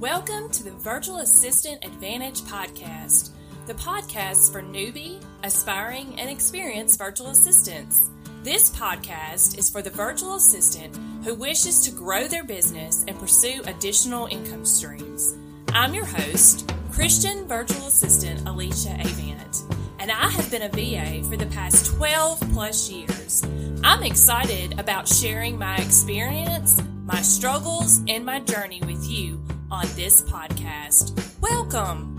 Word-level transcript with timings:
Welcome 0.00 0.50
to 0.50 0.64
the 0.64 0.72
Virtual 0.72 1.18
Assistant 1.18 1.84
Advantage 1.84 2.40
Podcast, 2.40 3.30
the 3.68 3.74
podcast 3.74 4.50
for 4.50 4.60
newbie, 4.60 5.24
aspiring, 5.44 6.18
and 6.18 6.28
experienced 6.28 6.98
virtual 6.98 7.28
assistants. 7.28 8.10
This 8.42 8.70
podcast 8.70 9.56
is 9.56 9.70
for 9.70 9.82
the 9.82 9.90
virtual 9.90 10.34
assistant 10.34 10.96
who 11.24 11.36
wishes 11.36 11.78
to 11.82 11.92
grow 11.92 12.26
their 12.26 12.42
business 12.42 13.04
and 13.06 13.16
pursue 13.20 13.62
additional 13.66 14.26
income 14.26 14.64
streams. 14.66 15.36
I'm 15.68 15.94
your 15.94 16.06
host, 16.06 16.68
Christian 16.90 17.46
virtual 17.46 17.86
assistant 17.86 18.48
Alicia 18.48 18.96
Avant, 18.98 19.62
and 20.00 20.10
I 20.10 20.28
have 20.28 20.50
been 20.50 20.62
a 20.62 20.68
VA 20.70 21.22
for 21.28 21.36
the 21.36 21.46
past 21.54 21.86
12 21.86 22.40
plus 22.52 22.90
years. 22.90 23.44
I'm 23.84 24.02
excited 24.02 24.76
about 24.80 25.06
sharing 25.06 25.56
my 25.56 25.76
experience, 25.76 26.82
my 27.04 27.22
struggles, 27.22 28.00
and 28.08 28.26
my 28.26 28.40
journey 28.40 28.82
with 28.84 29.08
you 29.08 29.40
on 29.74 29.86
this 29.96 30.22
podcast. 30.22 31.20
Welcome. 31.40 32.16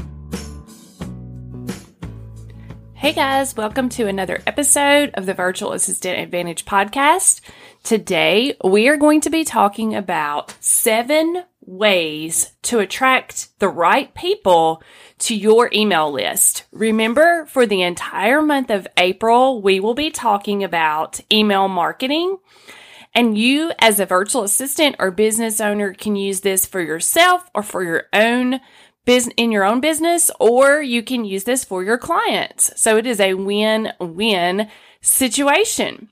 Hey 2.94 3.14
guys, 3.14 3.55
welcome 3.55 3.88
to 3.90 4.08
another 4.08 4.41
episode 4.45 5.12
of 5.14 5.26
the 5.26 5.34
Virtual 5.34 5.72
Assistant 5.72 6.20
Advantage 6.20 6.66
podcast. 6.66 7.40
Today, 7.81 8.58
we 8.62 8.90
are 8.90 8.98
going 8.98 9.22
to 9.22 9.30
be 9.30 9.45
talking 9.45 9.95
about 9.95 10.54
seven 10.59 11.44
ways 11.62 12.52
to 12.64 12.80
attract 12.80 13.58
the 13.59 13.70
right 13.70 14.14
people 14.14 14.84
to 15.20 15.34
your 15.34 15.70
email 15.72 16.12
list. 16.12 16.66
Remember, 16.73 17.45
for 17.45 17.66
the 17.66 17.84
entire 17.84 18.42
month 18.42 18.70
of 18.70 18.86
April, 18.98 19.62
we 19.62 19.80
will 19.80 19.94
be 19.94 20.09
talking 20.09 20.62
about 20.62 21.22
email 21.31 21.70
marketing. 21.70 22.38
And 23.16 23.38
you, 23.38 23.72
as 23.80 24.00
a 24.00 24.05
virtual 24.05 24.44
assistant 24.44 24.98
or 25.00 25.10
business 25.10 25.62
owner, 25.62 25.94
can 25.94 26.18
use 26.18 26.42
this 26.42 26.66
for 26.66 26.82
yourself 26.82 27.50
or 27.56 27.64
for 27.64 27.81
your 27.81 28.03
own 28.12 28.59
business 29.06 29.34
in 29.38 29.52
your 29.52 29.64
own 29.64 29.80
business, 29.80 30.30
or 30.39 30.81
you 30.81 31.02
can 31.02 31.23
use 31.23 31.45
this 31.45 31.64
for 31.64 31.84
your 31.84 31.98
clients. 31.98 32.72
So 32.80 32.98
it 32.98 33.06
is 33.06 33.20
a 33.20 33.36
win 33.36 33.94
win 34.00 34.67
situation. 35.02 36.09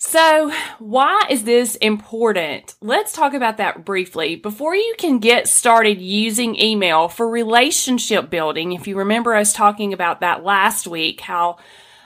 So, 0.00 0.52
why 0.78 1.24
is 1.28 1.42
this 1.42 1.74
important? 1.76 2.76
Let's 2.80 3.12
talk 3.12 3.34
about 3.34 3.56
that 3.56 3.84
briefly. 3.84 4.36
Before 4.36 4.76
you 4.76 4.94
can 4.96 5.18
get 5.18 5.48
started 5.48 6.00
using 6.00 6.60
email 6.60 7.08
for 7.08 7.28
relationship 7.28 8.30
building, 8.30 8.72
if 8.72 8.86
you 8.86 8.96
remember 8.96 9.34
us 9.34 9.52
talking 9.52 9.92
about 9.92 10.20
that 10.20 10.44
last 10.44 10.86
week, 10.86 11.20
how 11.20 11.58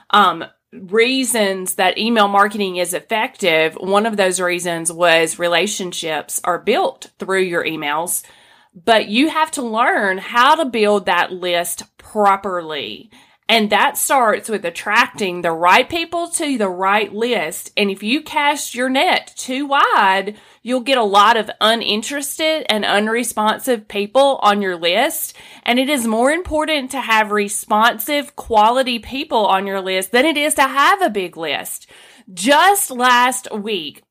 um, 0.09 0.43
reasons 0.73 1.75
that 1.75 1.97
email 1.97 2.27
marketing 2.27 2.77
is 2.77 2.93
effective, 2.93 3.75
one 3.75 4.05
of 4.05 4.17
those 4.17 4.39
reasons 4.39 4.91
was 4.91 5.39
relationships 5.39 6.41
are 6.43 6.59
built 6.59 7.11
through 7.19 7.43
your 7.43 7.63
emails, 7.63 8.23
but 8.73 9.07
you 9.07 9.29
have 9.29 9.51
to 9.51 9.61
learn 9.61 10.17
how 10.17 10.55
to 10.55 10.65
build 10.65 11.05
that 11.05 11.31
list 11.31 11.83
properly. 11.97 13.11
And 13.53 13.69
that 13.69 13.99
starts 13.99 14.49
with 14.49 14.65
attracting 14.65 15.43
the 15.43 15.51
right 15.51 15.87
people 15.87 16.27
to 16.29 16.57
the 16.57 16.69
right 16.69 17.13
list. 17.13 17.71
And 17.77 17.91
if 17.91 18.01
you 18.01 18.23
cast 18.23 18.73
your 18.73 18.89
net 18.89 19.31
too 19.37 19.67
wide, 19.67 20.39
you'll 20.63 20.79
get 20.79 20.97
a 20.97 21.03
lot 21.03 21.37
of 21.37 21.51
uninterested 21.61 22.65
and 22.67 22.83
unresponsive 22.83 23.87
people 23.87 24.39
on 24.41 24.63
your 24.63 24.75
list. 24.75 25.37
And 25.61 25.77
it 25.77 25.87
is 25.87 26.07
more 26.07 26.31
important 26.31 26.89
to 26.91 27.01
have 27.01 27.29
responsive 27.29 28.35
quality 28.35 28.97
people 28.97 29.45
on 29.45 29.67
your 29.67 29.81
list 29.81 30.11
than 30.13 30.25
it 30.25 30.35
is 30.35 30.55
to 30.55 30.63
have 30.63 31.03
a 31.03 31.11
big 31.11 31.37
list. 31.37 31.85
Just 32.33 32.89
last 32.89 33.51
week, 33.53 34.01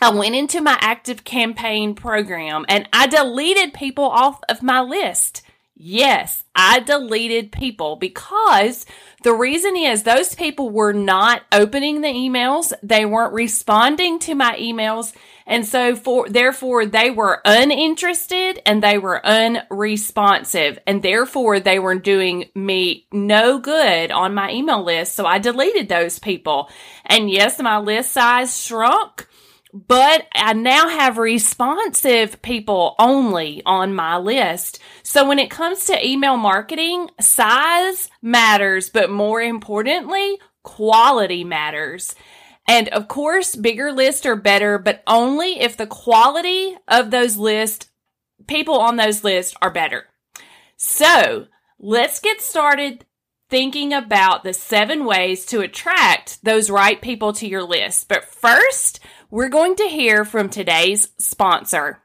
I 0.00 0.10
went 0.10 0.34
into 0.34 0.60
my 0.60 0.76
active 0.80 1.22
campaign 1.22 1.94
program 1.94 2.64
and 2.68 2.88
I 2.92 3.06
deleted 3.06 3.72
people 3.72 4.06
off 4.06 4.40
of 4.48 4.64
my 4.64 4.80
list. 4.80 5.42
Yes, 5.80 6.42
I 6.56 6.80
deleted 6.80 7.52
people 7.52 7.94
because 7.94 8.84
the 9.22 9.32
reason 9.32 9.76
is 9.76 10.02
those 10.02 10.34
people 10.34 10.70
were 10.70 10.92
not 10.92 11.42
opening 11.52 12.00
the 12.00 12.08
emails. 12.08 12.72
They 12.82 13.06
weren't 13.06 13.32
responding 13.32 14.18
to 14.20 14.34
my 14.34 14.56
emails. 14.58 15.14
And 15.46 15.64
so 15.64 15.94
for, 15.94 16.28
therefore 16.28 16.84
they 16.84 17.10
were 17.10 17.40
uninterested 17.44 18.60
and 18.66 18.82
they 18.82 18.98
were 18.98 19.24
unresponsive 19.24 20.80
and 20.84 21.00
therefore 21.00 21.60
they 21.60 21.78
were 21.78 21.94
doing 21.94 22.46
me 22.56 23.06
no 23.12 23.60
good 23.60 24.10
on 24.10 24.34
my 24.34 24.50
email 24.50 24.82
list. 24.82 25.14
So 25.14 25.26
I 25.26 25.38
deleted 25.38 25.88
those 25.88 26.18
people. 26.18 26.70
And 27.06 27.30
yes, 27.30 27.60
my 27.60 27.78
list 27.78 28.10
size 28.10 28.60
shrunk 28.60 29.27
but 29.72 30.26
I 30.34 30.54
now 30.54 30.88
have 30.88 31.18
responsive 31.18 32.40
people 32.42 32.94
only 32.98 33.62
on 33.66 33.94
my 33.94 34.16
list. 34.16 34.78
So 35.02 35.26
when 35.28 35.38
it 35.38 35.50
comes 35.50 35.84
to 35.86 36.06
email 36.06 36.36
marketing, 36.36 37.10
size 37.20 38.08
matters, 38.22 38.88
but 38.88 39.10
more 39.10 39.40
importantly, 39.42 40.38
quality 40.62 41.44
matters. 41.44 42.14
And 42.66 42.88
of 42.88 43.08
course, 43.08 43.56
bigger 43.56 43.92
lists 43.92 44.26
are 44.26 44.36
better, 44.36 44.78
but 44.78 45.02
only 45.06 45.60
if 45.60 45.76
the 45.76 45.86
quality 45.86 46.76
of 46.86 47.10
those 47.10 47.36
lists, 47.36 47.88
people 48.46 48.78
on 48.78 48.96
those 48.96 49.24
lists 49.24 49.54
are 49.62 49.70
better. 49.70 50.04
So 50.76 51.46
let's 51.78 52.20
get 52.20 52.40
started 52.40 53.04
thinking 53.50 53.94
about 53.94 54.44
the 54.44 54.52
seven 54.52 55.04
ways 55.06 55.46
to 55.46 55.60
attract 55.60 56.44
those 56.44 56.68
right 56.68 57.00
people 57.00 57.32
to 57.32 57.48
your 57.48 57.62
list. 57.62 58.08
But 58.08 58.24
first, 58.24 59.00
we're 59.30 59.48
going 59.50 59.76
to 59.76 59.84
hear 59.84 60.24
from 60.24 60.48
today's 60.48 61.10
sponsor. 61.18 62.02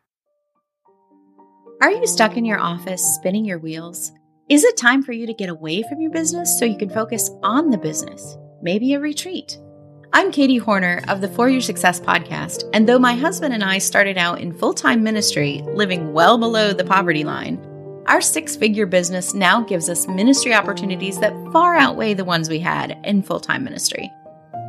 Are 1.81 1.91
you 1.91 2.05
stuck 2.05 2.35
in 2.35 2.43
your 2.43 2.59
office 2.59 3.01
spinning 3.15 3.45
your 3.45 3.59
wheels? 3.59 4.11
Is 4.49 4.65
it 4.65 4.75
time 4.75 5.03
for 5.03 5.13
you 5.13 5.25
to 5.27 5.33
get 5.33 5.49
away 5.49 5.83
from 5.83 6.01
your 6.01 6.11
business 6.11 6.59
so 6.59 6.65
you 6.65 6.77
can 6.77 6.89
focus 6.89 7.29
on 7.41 7.69
the 7.69 7.77
business? 7.77 8.37
Maybe 8.61 8.93
a 8.93 8.99
retreat. 8.99 9.57
I'm 10.11 10.31
Katie 10.31 10.57
Hornor 10.57 11.01
of 11.07 11.21
the 11.21 11.29
For 11.29 11.49
Your 11.49 11.61
Success 11.61 11.99
podcast, 11.99 12.69
and 12.73 12.87
though 12.87 12.99
my 12.99 13.15
husband 13.15 13.53
and 13.53 13.63
I 13.63 13.77
started 13.77 14.17
out 14.17 14.41
in 14.41 14.57
full 14.57 14.73
time 14.73 15.01
ministry, 15.01 15.61
living 15.65 16.11
well 16.11 16.37
below 16.37 16.73
the 16.73 16.83
poverty 16.83 17.23
line, 17.23 17.57
our 18.07 18.19
six 18.19 18.55
figure 18.55 18.85
business 18.85 19.33
now 19.33 19.61
gives 19.61 19.89
us 19.89 20.07
ministry 20.09 20.53
opportunities 20.53 21.19
that 21.19 21.33
far 21.53 21.75
outweigh 21.75 22.13
the 22.13 22.25
ones 22.25 22.49
we 22.49 22.59
had 22.59 22.99
in 23.05 23.23
full 23.23 23.39
time 23.39 23.63
ministry. 23.63 24.11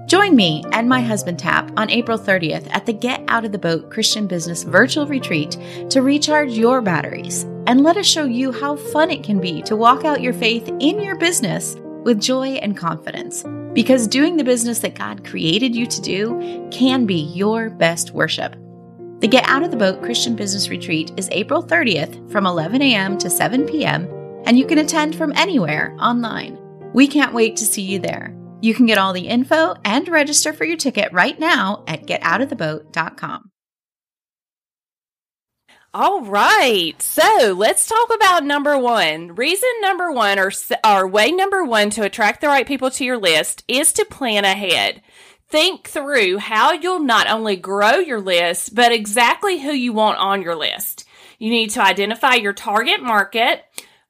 Join 0.06 0.36
me 0.36 0.62
and 0.72 0.86
my 0.86 1.00
husband 1.00 1.38
Tap 1.38 1.72
on 1.78 1.88
April 1.88 2.18
30th 2.18 2.68
at 2.72 2.84
the 2.84 2.92
Get 2.92 3.24
Out 3.28 3.46
of 3.46 3.52
the 3.52 3.58
Boat 3.58 3.90
Christian 3.90 4.26
Business 4.26 4.62
Virtual 4.62 5.06
Retreat 5.06 5.56
to 5.88 6.02
recharge 6.02 6.50
your 6.52 6.82
batteries 6.82 7.44
and 7.66 7.82
let 7.82 7.96
us 7.96 8.04
show 8.04 8.24
you 8.24 8.52
how 8.52 8.76
fun 8.76 9.10
it 9.10 9.22
can 9.22 9.40
be 9.40 9.62
to 9.62 9.76
walk 9.76 10.04
out 10.04 10.20
your 10.20 10.34
faith 10.34 10.68
in 10.78 11.00
your 11.00 11.16
business 11.16 11.76
with 12.02 12.20
joy 12.20 12.48
and 12.56 12.76
confidence. 12.76 13.44
Because 13.72 14.06
doing 14.06 14.36
the 14.36 14.44
business 14.44 14.80
that 14.80 14.94
God 14.94 15.24
created 15.24 15.74
you 15.74 15.86
to 15.86 16.00
do 16.02 16.68
can 16.70 17.06
be 17.06 17.22
your 17.34 17.70
best 17.70 18.10
worship. 18.10 18.54
The 19.20 19.28
Get 19.28 19.48
Out 19.48 19.62
of 19.62 19.70
the 19.70 19.78
Boat 19.78 20.02
Christian 20.02 20.36
Business 20.36 20.68
Retreat 20.68 21.12
is 21.16 21.30
April 21.32 21.62
30th 21.62 22.30
from 22.30 22.44
11 22.44 22.82
a.m. 22.82 23.16
to 23.16 23.30
7 23.30 23.66
p.m., 23.66 24.06
and 24.44 24.58
you 24.58 24.66
can 24.66 24.76
attend 24.76 25.16
from 25.16 25.32
anywhere 25.34 25.96
online. 25.98 26.58
We 26.92 27.08
can't 27.08 27.32
wait 27.32 27.56
to 27.56 27.64
see 27.64 27.80
you 27.80 27.98
there. 27.98 28.36
You 28.64 28.72
can 28.72 28.86
get 28.86 28.96
all 28.96 29.12
the 29.12 29.28
info 29.28 29.74
and 29.84 30.08
register 30.08 30.54
for 30.54 30.64
your 30.64 30.78
ticket 30.78 31.12
right 31.12 31.38
now 31.38 31.84
at 31.86 32.06
getoutoftheboat.com. 32.06 33.50
All 35.92 36.22
right. 36.22 36.94
So 37.02 37.54
let's 37.54 37.86
talk 37.86 38.14
about 38.14 38.42
number 38.42 38.78
one. 38.78 39.34
Reason 39.34 39.68
number 39.82 40.10
one, 40.10 40.38
or, 40.38 40.50
or 40.82 41.06
way 41.06 41.30
number 41.30 41.62
one 41.62 41.90
to 41.90 42.04
attract 42.04 42.40
the 42.40 42.46
right 42.46 42.66
people 42.66 42.90
to 42.92 43.04
your 43.04 43.18
list 43.18 43.64
is 43.68 43.92
to 43.92 44.06
plan 44.06 44.46
ahead. 44.46 45.02
Think 45.50 45.86
through 45.86 46.38
how 46.38 46.72
you'll 46.72 47.00
not 47.00 47.28
only 47.28 47.56
grow 47.56 47.96
your 47.96 48.22
list, 48.22 48.74
but 48.74 48.92
exactly 48.92 49.60
who 49.60 49.72
you 49.72 49.92
want 49.92 50.16
on 50.16 50.40
your 50.40 50.56
list. 50.56 51.06
You 51.38 51.50
need 51.50 51.68
to 51.72 51.82
identify 51.82 52.36
your 52.36 52.54
target 52.54 53.02
market, 53.02 53.62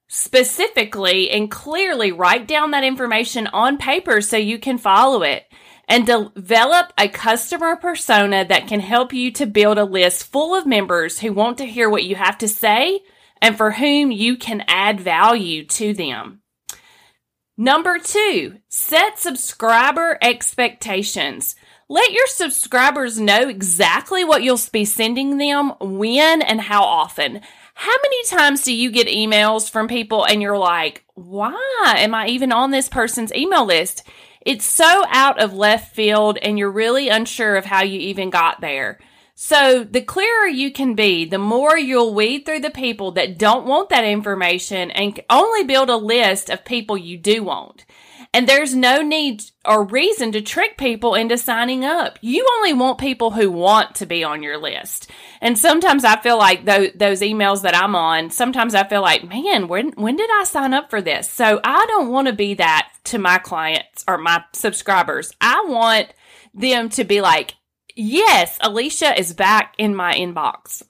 specifically 0.07 1.29
and 1.29 1.49
clearly 1.49 2.11
write 2.11 2.47
down 2.47 2.71
that 2.71 2.83
information 2.83 3.47
on 3.47 3.77
paper 3.77 4.21
so 4.21 4.37
you 4.37 4.59
can 4.59 4.77
follow 4.77 5.23
it 5.23 5.45
and 5.87 6.07
develop 6.07 6.91
a 6.97 7.07
customer 7.07 7.75
persona 7.75 8.45
that 8.45 8.67
can 8.67 8.79
help 8.79 9.13
you 9.13 9.31
to 9.31 9.45
build 9.45 9.77
a 9.77 9.85
list 9.85 10.25
full 10.25 10.55
of 10.55 10.65
members 10.65 11.19
who 11.19 11.33
want 11.33 11.57
to 11.57 11.65
hear 11.65 11.89
what 11.89 12.03
you 12.03 12.15
have 12.15 12.37
to 12.37 12.47
say 12.47 13.01
and 13.41 13.57
for 13.57 13.71
whom 13.71 14.11
you 14.11 14.37
can 14.37 14.63
add 14.67 14.99
value 14.99 15.65
to 15.65 15.93
them. 15.93 16.41
Number 17.57 17.99
two, 17.99 18.57
set 18.67 19.17
subscriber 19.17 20.17
expectations. 20.21 21.55
Let 21.87 22.11
your 22.11 22.27
subscribers 22.27 23.19
know 23.19 23.47
exactly 23.47 24.25
what 24.25 24.43
you'll 24.43 24.59
be 24.73 24.85
sending 24.85 25.37
them, 25.37 25.73
when, 25.79 26.41
and 26.41 26.59
how 26.59 26.83
often. 26.83 27.41
How 27.77 27.91
many 28.01 28.23
times 28.23 28.63
do 28.63 28.73
you 28.73 28.89
get 28.89 29.07
emails 29.07 29.69
from 29.69 29.89
people 29.89 30.25
and 30.25 30.41
you're 30.41 30.57
like, 30.57 31.03
why 31.13 31.95
am 31.97 32.15
I 32.15 32.27
even 32.27 32.53
on 32.53 32.71
this 32.71 32.87
person's 32.87 33.33
email 33.33 33.65
list? 33.65 34.03
It's 34.39 34.63
so 34.63 35.03
out 35.09 35.41
of 35.41 35.53
left 35.53 35.93
field 35.93 36.37
and 36.41 36.57
you're 36.57 36.71
really 36.71 37.09
unsure 37.09 37.57
of 37.57 37.65
how 37.65 37.83
you 37.83 37.99
even 37.99 38.29
got 38.29 38.61
there. 38.61 38.99
So 39.35 39.83
the 39.83 40.01
clearer 40.01 40.47
you 40.47 40.71
can 40.71 40.95
be, 40.95 41.25
the 41.25 41.37
more 41.37 41.77
you'll 41.77 42.15
weed 42.15 42.45
through 42.45 42.61
the 42.61 42.69
people 42.69 43.11
that 43.11 43.37
don't 43.37 43.67
want 43.67 43.89
that 43.89 44.05
information 44.05 44.89
and 44.91 45.19
only 45.29 45.65
build 45.65 45.89
a 45.89 45.97
list 45.97 46.49
of 46.49 46.63
people 46.63 46.97
you 46.97 47.17
do 47.17 47.43
want. 47.43 47.83
And 48.35 48.47
there's 48.47 48.75
no 48.75 49.01
need 49.01 49.43
or 49.65 49.85
reason 49.85 50.33
to 50.33 50.41
trick 50.41 50.77
people 50.77 51.15
into 51.15 51.37
signing 51.37 51.85
up. 51.85 52.19
You 52.21 52.45
only 52.57 52.73
want 52.73 52.97
people 52.97 53.31
who 53.31 53.49
want 53.49 53.95
to 53.95 54.05
be 54.05 54.23
on 54.23 54.43
your 54.43 54.57
list. 54.57 55.09
And 55.45 55.59
sometimes 55.59 56.03
I 56.03 56.19
feel 56.19 56.39
like 56.39 56.65
those, 56.65 56.89
those 56.95 57.21
emails 57.21 57.61
that 57.61 57.75
I'm 57.75 57.95
on, 57.95 58.31
sometimes 58.31 58.73
I 58.73 58.83
feel 58.83 59.03
like, 59.03 59.29
man, 59.29 59.67
when, 59.67 59.91
when 59.91 60.15
did 60.15 60.27
I 60.33 60.43
sign 60.43 60.73
up 60.73 60.89
for 60.89 61.03
this? 61.03 61.29
So 61.29 61.59
I 61.63 61.85
don't 61.85 62.09
want 62.09 62.27
to 62.27 62.33
be 62.33 62.55
that 62.55 62.89
to 63.03 63.19
my 63.19 63.37
clients 63.37 64.03
or 64.07 64.17
my 64.17 64.43
subscribers. 64.53 65.31
I 65.39 65.65
want 65.67 66.07
them 66.55 66.89
to 66.89 67.03
be 67.03 67.21
like, 67.21 67.53
yes, 67.95 68.57
Alicia 68.59 69.19
is 69.19 69.35
back 69.35 69.75
in 69.77 69.95
my 69.95 70.15
inbox. 70.15 70.81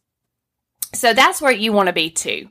So 0.94 1.14
that's 1.14 1.42
where 1.42 1.52
you 1.52 1.74
want 1.74 1.88
to 1.88 1.94
be 1.94 2.10
too. 2.10 2.48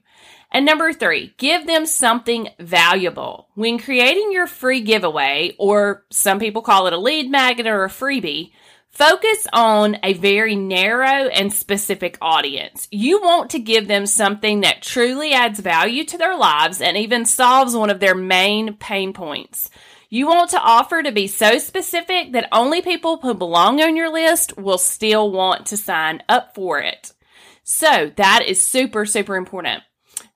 And 0.53 0.67
number 0.67 0.93
three, 0.93 1.33
give 1.39 1.67
them 1.67 1.87
something 1.87 2.51
valuable. 2.61 3.49
When 3.55 3.79
creating 3.79 4.31
your 4.31 4.47
free 4.47 4.83
giveaway, 4.83 5.57
or 5.59 6.05
some 6.11 6.39
people 6.39 6.61
call 6.61 6.87
it 6.87 6.93
a 6.93 6.99
lead 6.99 7.31
magnet 7.31 7.67
or 7.67 7.85
a 7.85 7.89
freebie, 7.89 8.53
focus 8.95 9.47
on 9.53 9.99
a 10.03 10.15
very 10.15 10.55
narrow 10.55 11.29
and 11.29 11.53
specific 11.53 12.17
audience. 12.23 12.87
You 12.91 13.21
want 13.21 13.51
to 13.51 13.59
give 13.59 13.89
them 13.89 14.07
something 14.07 14.61
that 14.61 14.83
truly 14.83 15.33
adds 15.33 15.61
value 15.61 16.05
to 16.05 16.19
their 16.19 16.37
lives 16.37 16.81
and 16.81 16.97
even 16.97 17.27
solves 17.27 17.75
one 17.75 17.91
of 17.91 18.01
their 18.01 18.15
main 18.15 18.75
pain 18.75 19.13
points. 19.13 19.69
You 20.11 20.29
want 20.29 20.51
to 20.51 20.61
offer 20.61 21.03
to 21.03 21.11
be 21.11 21.27
so 21.27 21.59
specific 21.59 22.33
that 22.33 22.49
only 22.53 22.83
people 22.83 23.17
who 23.17 23.35
belong 23.35 23.83
on 23.83 23.97
your 23.97 24.13
list 24.13 24.57
will 24.57 24.79
still 24.79 25.31
want 25.33 25.67
to 25.67 25.77
sign 25.77 26.23
up 26.29 26.55
for 26.55 26.79
it. 26.79 27.13
So 27.65 28.13
that 28.17 28.45
is 28.47 28.65
super, 28.65 29.07
super 29.07 29.35
important. 29.35 29.83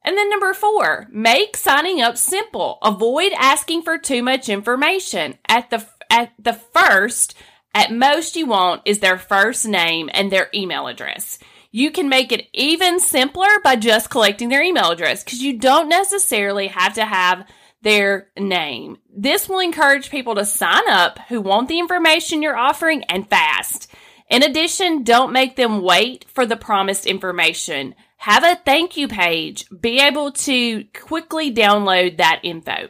And 0.03 0.17
then 0.17 0.31
number 0.31 0.53
four, 0.53 1.07
make 1.13 1.57
signing 1.57 2.01
up 2.01 2.17
simple. 2.17 2.79
Avoid 2.83 3.33
asking 3.39 3.83
for 3.83 3.99
too 3.99 4.23
much 4.23 4.49
information. 4.49 5.39
At 5.47 5.71
the, 5.71 5.87
at 6.11 6.33
the 6.39 6.55
first, 6.55 7.35
at 7.79 7.93
most 7.93 8.35
you 8.35 8.47
want 8.47 8.83
is 8.85 8.99
their 8.99 9.19
first 9.19 9.67
name 9.67 10.11
and 10.13 10.33
their 10.33 10.49
email 10.53 10.89
address. 10.89 11.39
You 11.71 11.91
can 11.91 12.09
make 12.09 12.33
it 12.33 12.49
even 12.53 12.99
simpler 12.99 13.49
by 13.63 13.77
just 13.77 14.11
collecting 14.11 14.49
their 14.49 14.63
email 14.63 14.91
address 14.91 15.23
because 15.23 15.43
you 15.43 15.59
don't 15.59 15.89
necessarily 15.89 16.67
have 16.67 16.95
to 16.95 17.05
have 17.05 17.47
their 17.83 18.31
name. 18.37 18.99
This 19.17 19.49
will 19.49 19.61
encourage 19.61 20.11
people 20.11 20.35
to 20.35 20.45
sign 20.45 20.89
up 20.89 21.21
who 21.29 21.41
want 21.41 21.69
the 21.69 21.79
information 21.79 22.43
you're 22.43 22.57
offering 22.57 23.05
and 23.05 23.31
fast. 23.31 23.89
In 24.29 24.43
addition, 24.43 25.05
don't 25.05 25.33
make 25.33 25.55
them 25.55 25.81
wait 25.83 26.25
for 26.29 26.45
the 26.45 26.57
promised 26.57 27.07
information 27.07 27.95
have 28.19 28.43
a 28.43 28.57
thank 28.57 28.97
you 28.97 29.07
page, 29.07 29.65
be 29.71 30.01
able 30.01 30.33
to 30.33 30.85
quickly 30.93 31.55
download 31.55 32.19
that 32.19 32.41
info. 32.43 32.89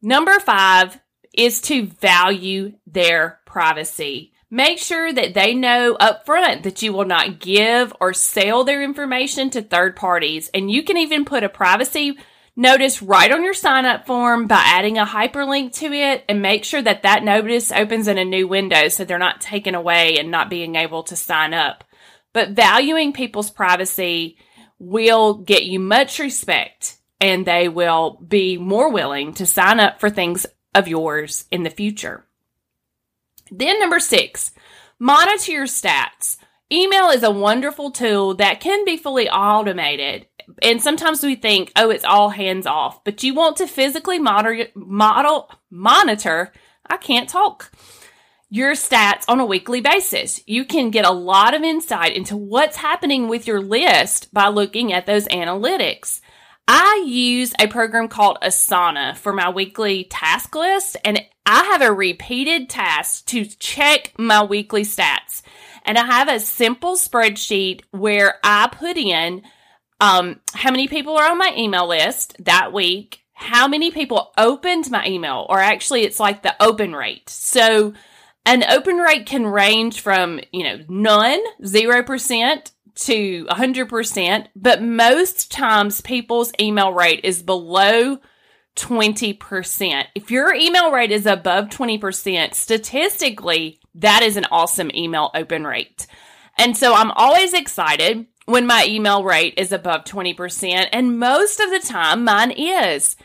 Number 0.00 0.38
five 0.38 0.98
is 1.34 1.60
to 1.62 1.86
value 1.86 2.74
their 2.86 3.40
privacy. 3.56 4.34
Make 4.50 4.78
sure 4.78 5.10
that 5.10 5.32
they 5.32 5.54
know 5.54 5.96
upfront 5.98 6.64
that 6.64 6.82
you 6.82 6.92
will 6.92 7.06
not 7.06 7.40
give 7.40 7.90
or 8.02 8.12
sell 8.12 8.64
their 8.64 8.82
information 8.82 9.48
to 9.48 9.62
third 9.62 9.96
parties. 9.96 10.50
And 10.52 10.70
you 10.70 10.82
can 10.82 10.98
even 10.98 11.24
put 11.24 11.42
a 11.42 11.48
privacy 11.48 12.18
notice 12.54 13.00
right 13.00 13.32
on 13.32 13.42
your 13.42 13.54
sign 13.54 13.86
up 13.86 14.06
form 14.06 14.46
by 14.46 14.62
adding 14.62 14.98
a 14.98 15.06
hyperlink 15.06 15.72
to 15.76 15.90
it 15.90 16.22
and 16.28 16.42
make 16.42 16.64
sure 16.64 16.82
that 16.82 17.04
that 17.04 17.24
notice 17.24 17.72
opens 17.72 18.08
in 18.08 18.18
a 18.18 18.26
new 18.26 18.46
window 18.46 18.88
so 18.88 19.06
they're 19.06 19.16
not 19.16 19.40
taken 19.40 19.74
away 19.74 20.18
and 20.18 20.30
not 20.30 20.50
being 20.50 20.76
able 20.76 21.02
to 21.04 21.16
sign 21.16 21.54
up. 21.54 21.82
But 22.34 22.50
valuing 22.50 23.14
people's 23.14 23.50
privacy 23.50 24.36
will 24.78 25.32
get 25.32 25.64
you 25.64 25.80
much 25.80 26.18
respect 26.18 26.98
and 27.22 27.46
they 27.46 27.70
will 27.70 28.22
be 28.28 28.58
more 28.58 28.92
willing 28.92 29.32
to 29.32 29.46
sign 29.46 29.80
up 29.80 29.98
for 29.98 30.10
things 30.10 30.44
of 30.74 30.88
yours 30.88 31.46
in 31.50 31.62
the 31.62 31.70
future. 31.70 32.25
Then, 33.50 33.78
number 33.78 34.00
six, 34.00 34.52
monitor 34.98 35.52
your 35.52 35.66
stats. 35.66 36.38
Email 36.70 37.10
is 37.10 37.22
a 37.22 37.30
wonderful 37.30 37.90
tool 37.90 38.34
that 38.34 38.60
can 38.60 38.84
be 38.84 38.96
fully 38.96 39.28
automated. 39.28 40.26
And 40.62 40.82
sometimes 40.82 41.22
we 41.22 41.36
think, 41.36 41.72
oh, 41.76 41.90
it's 41.90 42.04
all 42.04 42.30
hands 42.30 42.66
off, 42.66 43.04
but 43.04 43.22
you 43.22 43.34
want 43.34 43.56
to 43.58 43.66
physically 43.66 44.18
monitor, 44.18 44.68
model, 44.74 45.50
monitor. 45.70 46.52
I 46.88 46.96
can't 46.96 47.28
talk 47.28 47.72
your 48.48 48.72
stats 48.72 49.24
on 49.28 49.40
a 49.40 49.46
weekly 49.46 49.80
basis. 49.80 50.40
You 50.46 50.64
can 50.64 50.90
get 50.90 51.04
a 51.04 51.10
lot 51.10 51.54
of 51.54 51.62
insight 51.62 52.16
into 52.16 52.36
what's 52.36 52.76
happening 52.76 53.28
with 53.28 53.46
your 53.46 53.60
list 53.60 54.32
by 54.32 54.48
looking 54.48 54.92
at 54.92 55.06
those 55.06 55.26
analytics. 55.28 56.20
I 56.68 57.04
use 57.06 57.54
a 57.60 57.68
program 57.68 58.08
called 58.08 58.38
Asana 58.42 59.16
for 59.16 59.32
my 59.32 59.50
weekly 59.50 60.04
task 60.04 60.54
list, 60.54 60.96
and 61.04 61.22
I 61.44 61.64
have 61.64 61.82
a 61.82 61.92
repeated 61.92 62.68
task 62.68 63.26
to 63.26 63.44
check 63.44 64.12
my 64.18 64.42
weekly 64.42 64.82
stats. 64.82 65.42
And 65.84 65.96
I 65.96 66.04
have 66.04 66.28
a 66.28 66.40
simple 66.40 66.96
spreadsheet 66.96 67.82
where 67.92 68.40
I 68.42 68.68
put 68.72 68.96
in 68.96 69.42
um, 70.00 70.40
how 70.52 70.72
many 70.72 70.88
people 70.88 71.16
are 71.16 71.30
on 71.30 71.38
my 71.38 71.54
email 71.56 71.88
list 71.88 72.36
that 72.44 72.72
week, 72.72 73.20
how 73.32 73.68
many 73.68 73.92
people 73.92 74.32
opened 74.36 74.90
my 74.90 75.06
email, 75.06 75.46
or 75.48 75.60
actually, 75.60 76.02
it's 76.02 76.18
like 76.18 76.42
the 76.42 76.60
open 76.60 76.94
rate. 76.94 77.30
So, 77.30 77.94
an 78.44 78.64
open 78.64 78.96
rate 78.98 79.26
can 79.26 79.46
range 79.46 80.00
from, 80.00 80.40
you 80.52 80.64
know, 80.64 80.78
none, 80.88 81.42
0% 81.62 82.70
to 82.96 83.44
100%, 83.46 84.46
but 84.56 84.82
most 84.82 85.50
times 85.50 86.00
people's 86.00 86.52
email 86.60 86.92
rate 86.92 87.20
is 87.24 87.42
below 87.42 88.18
20%. 88.76 90.04
If 90.14 90.30
your 90.30 90.54
email 90.54 90.90
rate 90.90 91.10
is 91.10 91.26
above 91.26 91.66
20%, 91.66 92.54
statistically, 92.54 93.80
that 93.94 94.22
is 94.22 94.36
an 94.36 94.46
awesome 94.50 94.90
email 94.94 95.30
open 95.34 95.64
rate. 95.66 96.06
And 96.58 96.76
so 96.76 96.94
I'm 96.94 97.10
always 97.12 97.52
excited 97.52 98.26
when 98.46 98.66
my 98.66 98.86
email 98.86 99.24
rate 99.24 99.54
is 99.56 99.72
above 99.72 100.04
20%, 100.04 100.88
and 100.92 101.18
most 101.18 101.60
of 101.60 101.70
the 101.70 101.80
time 101.80 102.24
mine 102.24 102.52
is. 102.52 103.16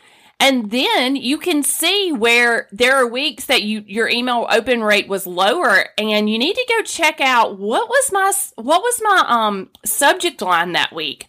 And 0.42 0.72
then 0.72 1.14
you 1.14 1.38
can 1.38 1.62
see 1.62 2.10
where 2.10 2.66
there 2.72 2.96
are 2.96 3.06
weeks 3.06 3.44
that 3.44 3.62
you 3.62 3.84
your 3.86 4.08
email 4.08 4.44
open 4.50 4.82
rate 4.82 5.06
was 5.06 5.24
lower 5.24 5.86
and 5.96 6.28
you 6.28 6.36
need 6.36 6.56
to 6.56 6.66
go 6.68 6.82
check 6.82 7.20
out 7.20 7.60
what 7.60 7.88
was 7.88 8.10
my 8.10 8.32
what 8.56 8.82
was 8.82 9.00
my 9.04 9.24
um 9.28 9.70
subject 9.84 10.42
line 10.42 10.72
that 10.72 10.92
week. 10.92 11.28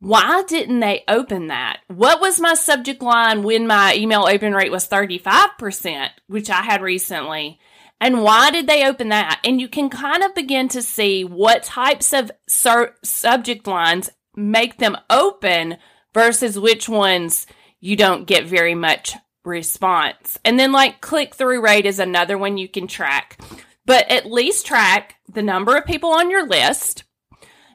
Why 0.00 0.42
didn't 0.48 0.80
they 0.80 1.04
open 1.06 1.46
that? 1.46 1.82
What 1.86 2.20
was 2.20 2.40
my 2.40 2.54
subject 2.54 3.00
line 3.02 3.44
when 3.44 3.68
my 3.68 3.94
email 3.94 4.24
open 4.24 4.52
rate 4.52 4.72
was 4.72 4.88
35%, 4.88 6.08
which 6.26 6.50
I 6.50 6.62
had 6.62 6.82
recently? 6.82 7.60
And 8.00 8.24
why 8.24 8.50
did 8.50 8.66
they 8.66 8.84
open 8.84 9.10
that? 9.10 9.38
And 9.44 9.60
you 9.60 9.68
can 9.68 9.90
kind 9.90 10.24
of 10.24 10.34
begin 10.34 10.66
to 10.70 10.82
see 10.82 11.22
what 11.22 11.62
types 11.62 12.12
of 12.12 12.32
sur- 12.48 12.96
subject 13.04 13.68
lines 13.68 14.10
make 14.34 14.78
them 14.78 14.96
open 15.08 15.76
versus 16.12 16.58
which 16.58 16.88
ones 16.88 17.46
you 17.80 17.96
don't 17.96 18.26
get 18.26 18.46
very 18.46 18.74
much 18.74 19.14
response. 19.44 20.38
And 20.44 20.58
then 20.58 20.72
like 20.72 21.00
click 21.00 21.34
through 21.34 21.62
rate 21.62 21.86
is 21.86 21.98
another 21.98 22.36
one 22.38 22.58
you 22.58 22.68
can 22.68 22.86
track. 22.86 23.38
But 23.86 24.10
at 24.10 24.30
least 24.30 24.66
track 24.66 25.16
the 25.32 25.42
number 25.42 25.76
of 25.76 25.86
people 25.86 26.10
on 26.10 26.30
your 26.30 26.46
list, 26.46 27.04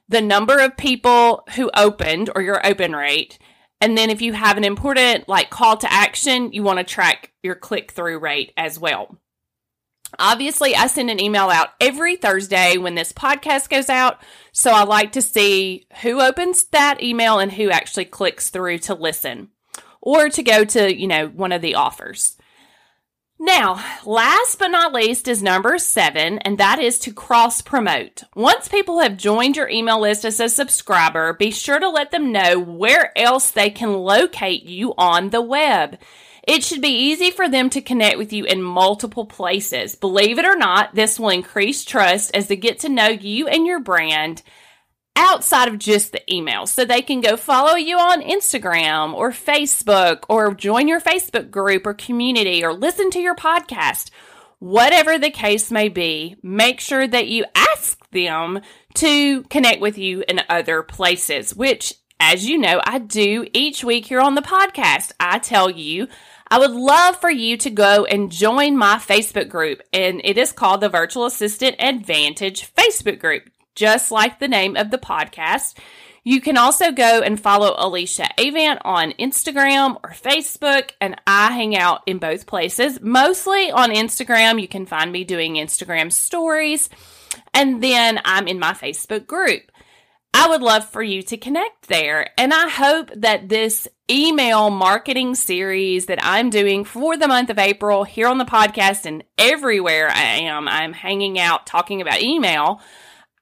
the 0.07 0.21
number 0.21 0.59
of 0.59 0.77
people 0.77 1.43
who 1.55 1.71
opened 1.75 2.29
or 2.35 2.41
your 2.41 2.65
open 2.65 2.93
rate. 2.95 3.39
And 3.81 3.97
then 3.97 4.09
if 4.09 4.21
you 4.21 4.33
have 4.33 4.57
an 4.57 4.63
important 4.63 5.27
like 5.27 5.49
call 5.49 5.77
to 5.77 5.91
action, 5.91 6.53
you 6.53 6.63
want 6.63 6.79
to 6.79 6.85
track 6.85 7.33
your 7.43 7.55
click 7.55 7.91
through 7.91 8.19
rate 8.19 8.53
as 8.55 8.79
well. 8.79 9.17
Obviously, 10.17 10.75
I 10.75 10.87
send 10.87 11.09
an 11.09 11.19
email 11.19 11.49
out 11.49 11.69
every 11.81 12.15
Thursday 12.15 12.77
when 12.77 12.95
this 12.95 13.11
podcast 13.11 13.67
goes 13.69 13.89
out. 13.89 14.21
So 14.53 14.71
I 14.71 14.83
like 14.83 15.11
to 15.13 15.21
see 15.21 15.87
who 16.03 16.21
opens 16.21 16.63
that 16.65 17.03
email 17.03 17.39
and 17.39 17.51
who 17.51 17.69
actually 17.69 18.05
clicks 18.05 18.49
through 18.49 18.77
to 18.79 18.93
listen 18.93 19.49
or 20.05 20.29
to 20.29 20.43
go 20.43 20.63
to, 20.63 20.95
you 20.95 21.07
know, 21.07 21.27
one 21.27 21.51
of 21.51 21.61
the 21.61 21.75
offers. 21.75 22.37
Now, 23.37 23.83
last 24.05 24.59
but 24.59 24.69
not 24.69 24.93
least 24.93 25.27
is 25.27 25.43
number 25.43 25.77
seven, 25.77 26.39
and 26.39 26.57
that 26.57 26.79
is 26.79 26.99
to 26.99 27.11
cross 27.11 27.61
promote. 27.61 28.23
Once 28.33 28.69
people 28.69 29.01
have 29.01 29.17
joined 29.17 29.57
your 29.57 29.67
email 29.67 29.99
list 29.99 30.23
as 30.23 30.39
a 30.39 30.47
subscriber, 30.47 31.33
be 31.33 31.51
sure 31.51 31.79
to 31.79 31.89
let 31.89 32.11
them 32.11 32.31
know 32.31 32.57
where 32.57 33.11
else 33.17 33.51
they 33.51 33.69
can 33.69 33.91
locate 33.93 34.63
you 34.63 34.93
on 34.97 35.31
the 35.31 35.41
web. 35.41 35.99
It 36.47 36.63
should 36.63 36.81
be 36.81 36.87
easy 36.87 37.29
for 37.29 37.49
them 37.49 37.69
to 37.71 37.81
connect 37.81 38.17
with 38.17 38.31
you 38.31 38.45
in 38.45 38.61
multiple 38.61 39.25
places. 39.25 39.95
Believe 39.95 40.39
it 40.39 40.45
or 40.45 40.55
not, 40.55 40.95
this 40.95 41.19
will 41.19 41.29
increase 41.29 41.83
trust 41.83 42.33
as 42.33 42.47
they 42.47 42.55
get 42.55 42.79
to 42.79 42.89
know 42.89 43.07
you 43.07 43.47
and 43.47 43.67
your 43.67 43.81
brand 43.81 44.43
outside 45.15 45.67
of 45.67 45.79
just 45.79 46.11
the 46.11 46.33
email. 46.33 46.65
So 46.67 46.85
they 46.85 47.01
can 47.01 47.21
go 47.21 47.37
follow 47.37 47.75
you 47.75 47.97
on 47.97 48.21
Instagram 48.21 49.13
or 49.13 49.31
Facebook 49.31 50.23
or 50.29 50.53
join 50.53 50.87
your 50.87 51.01
Facebook 51.01 51.49
group 51.49 51.85
or 51.85 51.93
community 51.93 52.63
or 52.63 52.73
listen 52.73 53.09
to 53.11 53.19
your 53.19 53.35
podcast. 53.35 54.09
Whatever 54.59 55.17
the 55.17 55.31
case 55.31 55.71
may 55.71 55.89
be, 55.89 56.37
make 56.41 56.79
sure 56.79 57.07
that 57.07 57.27
you 57.27 57.45
ask 57.53 57.99
them 58.11 58.61
to 58.95 59.43
connect 59.43 59.81
with 59.81 59.97
you 59.97 60.23
in 60.27 60.41
other 60.49 60.81
places, 60.81 61.53
which, 61.53 61.93
as 62.19 62.47
you 62.47 62.57
know, 62.57 62.81
I 62.83 62.99
do 62.99 63.45
each 63.53 63.83
week 63.83 64.05
here 64.05 64.21
on 64.21 64.35
the 64.35 64.41
podcast. 64.41 65.11
I 65.19 65.39
tell 65.39 65.69
you, 65.69 66.07
I 66.47 66.59
would 66.59 66.71
love 66.71 67.17
for 67.17 67.29
you 67.29 67.57
to 67.57 67.69
go 67.69 68.05
and 68.05 68.31
join 68.31 68.77
my 68.77 68.97
Facebook 68.97 69.49
group, 69.49 69.81
and 69.91 70.21
it 70.23 70.37
is 70.37 70.51
called 70.51 70.81
the 70.81 70.89
Virtual 70.89 71.25
Assistant 71.25 71.75
Advantage 71.79 72.71
Facebook 72.73 73.19
group, 73.19 73.49
just 73.75 74.11
like 74.11 74.39
the 74.39 74.47
name 74.47 74.75
of 74.75 74.89
the 74.89 74.97
podcast. 74.97 75.77
You 76.23 76.41
can 76.41 76.57
also 76.57 76.91
go 76.91 77.21
and 77.21 77.39
follow 77.39 77.75
Alicia 77.77 78.27
Avant 78.39 78.81
on 78.83 79.11
Instagram 79.11 79.97
or 80.03 80.09
Facebook, 80.09 80.89
and 80.99 81.21
I 81.27 81.51
hang 81.51 81.77
out 81.77 82.01
in 82.07 82.17
both 82.17 82.47
places. 82.47 82.99
Mostly 82.99 83.69
on 83.69 83.91
Instagram, 83.91 84.59
you 84.59 84.67
can 84.67 84.87
find 84.87 85.11
me 85.11 85.23
doing 85.23 85.53
Instagram 85.53 86.11
stories, 86.11 86.89
and 87.53 87.83
then 87.83 88.19
I'm 88.25 88.47
in 88.47 88.57
my 88.57 88.73
Facebook 88.73 89.27
group. 89.27 89.71
I 90.33 90.49
would 90.49 90.61
love 90.61 90.89
for 90.89 91.01
you 91.01 91.21
to 91.23 91.37
connect 91.37 91.87
there. 91.87 92.31
And 92.37 92.53
I 92.53 92.67
hope 92.69 93.09
that 93.15 93.47
this 93.47 93.87
email 94.11 94.69
marketing 94.69 95.35
series 95.35 96.07
that 96.07 96.19
I'm 96.21 96.49
doing 96.49 96.83
for 96.83 97.15
the 97.15 97.27
month 97.27 97.49
of 97.49 97.57
April 97.57 98.03
here 98.03 98.27
on 98.27 98.37
the 98.37 98.45
podcast 98.45 99.05
and 99.05 99.23
everywhere 99.37 100.09
I 100.09 100.39
am, 100.41 100.67
I'm 100.67 100.91
hanging 100.91 101.39
out 101.39 101.65
talking 101.65 102.01
about 102.01 102.21
email 102.21 102.81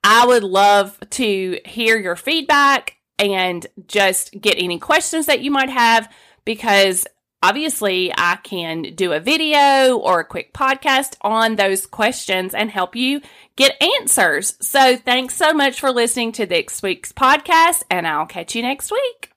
I 0.04 0.26
would 0.26 0.44
love 0.44 1.00
to 1.12 1.60
hear 1.66 1.98
your 1.98 2.16
feedback 2.16 2.98
and 3.18 3.66
just 3.88 4.32
get 4.40 4.58
any 4.58 4.80
questions 4.80 5.28
that 5.28 5.42
you 5.42 5.52
might 5.52 5.70
have 5.70 6.12
because 6.46 7.08
obviously 7.42 8.12
I 8.18 8.38
can 8.44 8.96
do 8.96 9.14
a 9.14 9.20
video 9.20 9.98
or 9.98 10.22
a 10.22 10.26
quick 10.26 10.54
podcast 10.54 11.16
on 11.22 11.56
those 11.56 11.86
questions 11.86 12.54
and 12.54 12.72
help 12.72 12.96
you 12.96 13.22
get 13.56 13.82
answers. 13.82 14.56
So 14.62 14.98
thanks 14.98 15.36
so 15.36 15.54
much 15.54 15.80
for 15.80 15.92
listening 15.92 16.32
to 16.34 16.46
this 16.46 16.82
week's 16.82 17.12
podcast 17.12 17.84
and 17.90 18.08
I'll 18.08 18.26
catch 18.26 18.56
you 18.56 18.62
next 18.62 18.92
week. 18.92 19.33